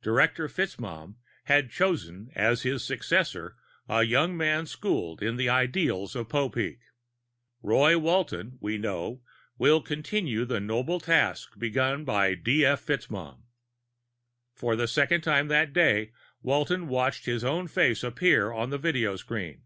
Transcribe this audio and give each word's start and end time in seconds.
Director 0.00 0.46
FitzMaugham 0.46 1.16
had 1.46 1.68
chosen 1.68 2.30
as 2.36 2.62
his 2.62 2.84
successor 2.84 3.56
a 3.88 4.04
young 4.04 4.36
man 4.36 4.64
schooled 4.64 5.20
in 5.20 5.34
the 5.34 5.48
ideals 5.48 6.14
of 6.14 6.28
Popeek. 6.28 6.78
Roy 7.64 7.98
Walton, 7.98 8.58
we 8.60 8.78
know, 8.78 9.22
will 9.58 9.82
continue 9.82 10.44
the 10.44 10.60
noble 10.60 11.00
task 11.00 11.58
begun 11.58 12.04
by 12.04 12.36
D. 12.36 12.64
F. 12.64 12.80
FitzMaugham." 12.86 13.42
For 14.54 14.76
the 14.76 14.86
second 14.86 15.22
time 15.22 15.48
that 15.48 15.72
day 15.72 16.12
Walton 16.42 16.86
watched 16.86 17.24
his 17.26 17.42
own 17.42 17.66
face 17.66 18.04
appear 18.04 18.52
on 18.52 18.72
a 18.72 18.78
video 18.78 19.16
screen. 19.16 19.64